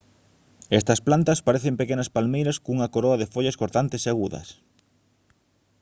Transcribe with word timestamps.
estas 0.79 0.99
plantas 1.07 1.39
parecen 1.47 1.79
pequenas 1.81 2.11
palmeiras 2.15 2.61
cunha 2.65 2.91
coroa 2.93 3.19
de 3.21 3.29
follas 3.33 3.59
cortantes 3.61 4.01
e 4.03 4.09
agudas 4.13 4.47